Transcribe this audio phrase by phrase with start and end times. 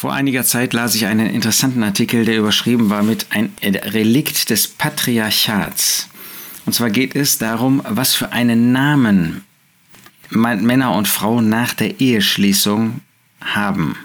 [0.00, 4.68] Vor einiger Zeit las ich einen interessanten Artikel, der überschrieben war mit ein Relikt des
[4.68, 6.08] Patriarchats.
[6.64, 9.42] Und zwar geht es darum, was für einen Namen
[10.30, 13.00] Männer und Frauen nach der Eheschließung
[13.40, 13.96] haben.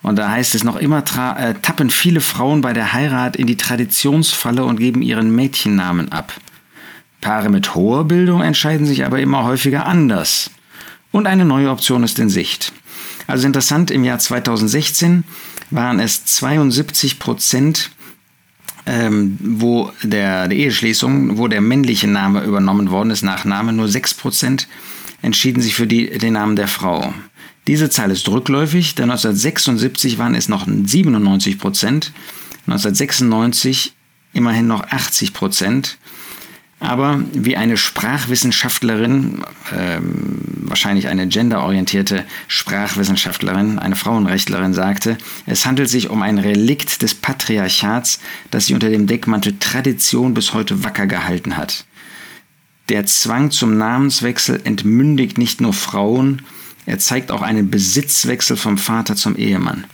[0.00, 1.04] Und da heißt es noch immer,
[1.36, 6.32] äh, tappen viele Frauen bei der Heirat in die Traditionsfalle und geben ihren Mädchennamen ab.
[7.20, 10.50] Paare mit hoher Bildung entscheiden sich aber immer häufiger anders.
[11.12, 12.72] Und eine neue Option ist in Sicht.
[13.26, 15.24] Also interessant, im Jahr 2016
[15.70, 17.90] waren es 72 Prozent,
[18.86, 24.14] ähm, wo der, der Eheschließung, wo der männliche Name übernommen worden ist, Nachname, nur 6
[24.14, 24.68] Prozent
[25.22, 27.12] entschieden sich für die, den Namen der Frau.
[27.66, 32.12] Diese Zahl ist rückläufig, denn 1976 waren es noch 97 Prozent,
[32.66, 33.92] 1996
[34.32, 35.98] immerhin noch 80 Prozent.
[36.80, 39.44] Aber wie eine Sprachwissenschaftlerin,
[39.76, 47.14] ähm, wahrscheinlich eine genderorientierte Sprachwissenschaftlerin, eine Frauenrechtlerin sagte, es handelt sich um ein Relikt des
[47.14, 48.20] Patriarchats,
[48.50, 51.84] das sich unter dem Deckmantel Tradition bis heute wacker gehalten hat.
[52.88, 56.42] Der Zwang zum Namenswechsel entmündigt nicht nur Frauen,
[56.86, 59.84] er zeigt auch einen Besitzwechsel vom Vater zum Ehemann.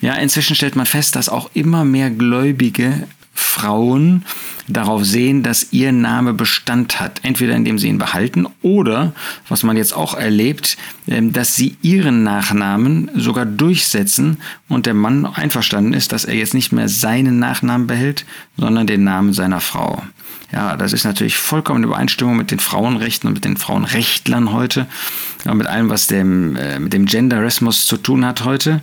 [0.00, 4.24] Ja, inzwischen stellt man fest, dass auch immer mehr Gläubige Frauen
[4.68, 7.20] darauf sehen, dass ihr Name Bestand hat.
[7.22, 9.12] Entweder indem sie ihn behalten oder,
[9.48, 10.76] was man jetzt auch erlebt,
[11.08, 16.54] ähm, dass sie ihren Nachnamen sogar durchsetzen und der Mann einverstanden ist, dass er jetzt
[16.54, 18.24] nicht mehr seinen Nachnamen behält,
[18.56, 20.02] sondern den Namen seiner Frau.
[20.52, 24.86] Ja, das ist natürlich vollkommen in Übereinstimmung mit den Frauenrechten und mit den Frauenrechtlern heute,
[25.44, 28.80] mit allem, was dem, äh, mit dem Genderismus zu tun hat heute.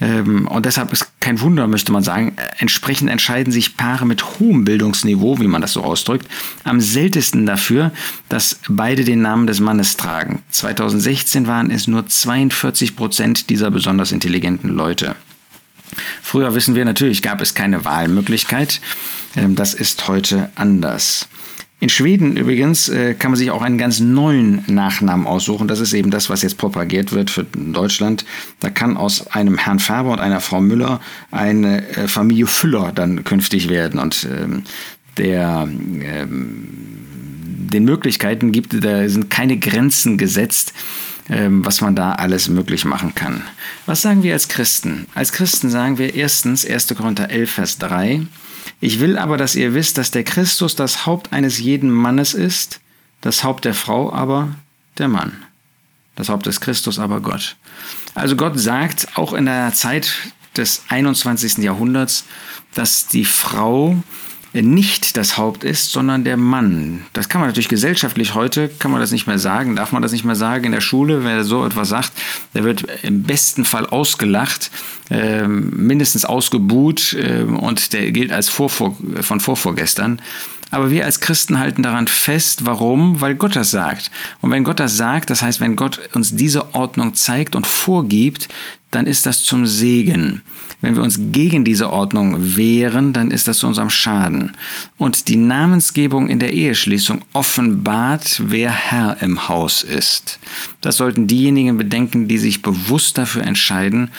[0.00, 4.64] Ähm, und deshalb ist kein Wunder, möchte man sagen, entsprechend entscheiden sich Paare mit hohem
[4.64, 6.26] Bildungsniveau, wie man das so ausdrückt,
[6.64, 7.92] am seltensten dafür,
[8.30, 10.42] dass beide den Namen des Mannes tragen.
[10.50, 15.14] 2016 waren es nur 42 Prozent dieser besonders intelligenten Leute.
[16.22, 18.80] Früher wissen wir natürlich, gab es keine Wahlmöglichkeit.
[19.36, 21.28] Ähm, das ist heute anders.
[21.80, 25.66] In Schweden übrigens äh, kann man sich auch einen ganz neuen Nachnamen aussuchen.
[25.66, 28.26] Das ist eben das, was jetzt propagiert wird für Deutschland.
[28.60, 33.24] Da kann aus einem Herrn Färber und einer Frau Müller eine äh, Familie Füller dann
[33.24, 33.98] künftig werden.
[33.98, 34.64] Und ähm,
[35.16, 36.68] der ähm,
[37.70, 40.74] den Möglichkeiten gibt, da sind keine Grenzen gesetzt,
[41.30, 43.42] ähm, was man da alles möglich machen kann.
[43.86, 45.06] Was sagen wir als Christen?
[45.14, 46.94] Als Christen sagen wir erstens 1.
[46.94, 48.22] Korinther 11, Vers 3,
[48.80, 52.80] ich will aber, dass ihr wisst, dass der Christus das Haupt eines jeden Mannes ist,
[53.20, 54.54] das Haupt der Frau aber
[54.98, 55.32] der Mann.
[56.16, 57.56] Das Haupt des Christus aber Gott.
[58.14, 60.12] Also Gott sagt auch in der Zeit
[60.56, 61.58] des 21.
[61.58, 62.24] Jahrhunderts,
[62.74, 64.02] dass die Frau
[64.52, 67.02] nicht das Haupt ist, sondern der Mann.
[67.12, 70.12] Das kann man natürlich gesellschaftlich heute, kann man das nicht mehr sagen, darf man das
[70.12, 72.12] nicht mehr sagen in der Schule, wer so etwas sagt,
[72.54, 74.70] der wird im besten Fall ausgelacht,
[75.10, 80.20] äh, mindestens ausgebuht äh, und der gilt als Vorvor von Vorvorgestern.
[80.72, 82.64] Aber wir als Christen halten daran fest.
[82.64, 83.20] Warum?
[83.20, 84.10] Weil Gott das sagt.
[84.40, 88.48] Und wenn Gott das sagt, das heißt, wenn Gott uns diese Ordnung zeigt und vorgibt,
[88.90, 90.42] dann ist das zum Segen.
[90.80, 94.52] Wenn wir uns gegen diese Ordnung wehren, dann ist das zu unserem Schaden.
[94.96, 100.38] Und die Namensgebung in der Eheschließung offenbart, wer Herr im Haus ist.
[100.80, 104.10] Das sollten diejenigen bedenken, die sich bewusst dafür entscheiden,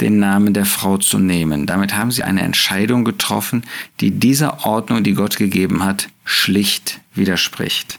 [0.00, 1.66] den Namen der Frau zu nehmen.
[1.66, 3.62] Damit haben sie eine Entscheidung getroffen,
[4.00, 7.98] die dieser Ordnung, die Gott gegeben hat, schlicht widerspricht.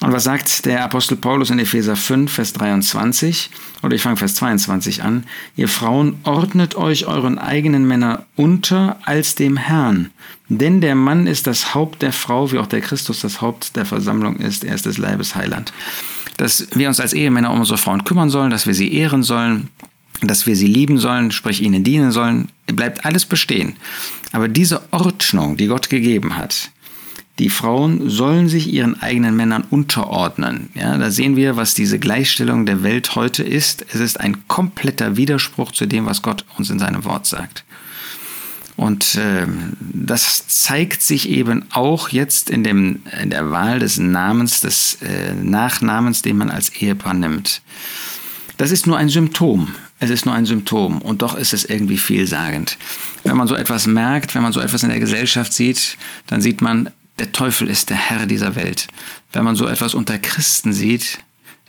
[0.00, 3.50] Und was sagt der Apostel Paulus in Epheser 5, Vers 23?
[3.82, 5.24] Oder ich fange Vers 22 an.
[5.56, 10.10] Ihr Frauen ordnet euch euren eigenen Männern unter als dem Herrn.
[10.48, 13.86] Denn der Mann ist das Haupt der Frau, wie auch der Christus das Haupt der
[13.86, 14.64] Versammlung ist.
[14.64, 15.72] Er ist des Leibes Heiland.
[16.36, 19.70] Dass wir uns als Ehemänner um unsere Frauen kümmern sollen, dass wir sie ehren sollen,
[20.20, 23.76] dass wir sie lieben sollen, sprich ihnen dienen sollen, bleibt alles bestehen.
[24.32, 26.70] Aber diese Ordnung, die Gott gegeben hat,
[27.38, 30.70] die Frauen sollen sich ihren eigenen Männern unterordnen.
[30.74, 33.84] Ja, da sehen wir, was diese Gleichstellung der Welt heute ist.
[33.92, 37.64] Es ist ein kompletter Widerspruch zu dem, was Gott uns in seinem Wort sagt.
[38.76, 39.46] Und äh,
[39.80, 45.34] das zeigt sich eben auch jetzt in, dem, in der Wahl des Namens, des äh,
[45.34, 47.62] Nachnamens, den man als Ehepaar nimmt.
[48.56, 49.74] Das ist nur ein Symptom.
[50.00, 52.76] Es ist nur ein Symptom und doch ist es irgendwie vielsagend.
[53.22, 55.96] Wenn man so etwas merkt, wenn man so etwas in der Gesellschaft sieht,
[56.26, 58.88] dann sieht man, der Teufel ist der Herr dieser Welt.
[59.32, 61.18] Wenn man so etwas unter Christen sieht,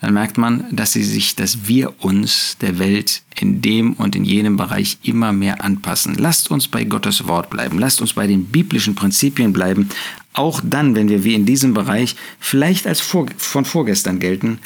[0.01, 4.25] dann merkt man, dass sie sich, dass wir uns der Welt in dem und in
[4.25, 6.15] jenem Bereich immer mehr anpassen.
[6.15, 7.79] Lasst uns bei Gottes Wort bleiben.
[7.79, 9.89] Lasst uns bei den biblischen Prinzipien bleiben.
[10.33, 14.59] Auch dann, wenn wir wie in diesem Bereich vielleicht als vor, von vorgestern gelten.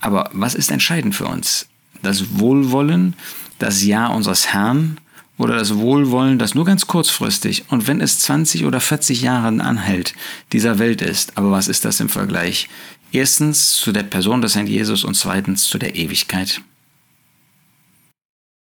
[0.00, 1.66] Aber was ist entscheidend für uns?
[2.02, 3.14] Das Wohlwollen
[3.58, 4.98] das Ja unseres Herrn
[5.38, 10.14] oder das Wohlwollen, das nur ganz kurzfristig und wenn es 20 oder 40 Jahre anhält,
[10.52, 11.36] dieser Welt ist.
[11.36, 12.68] Aber was ist das im Vergleich?
[13.12, 16.60] Erstens zu der Person des Herrn Jesus und zweitens zu der Ewigkeit.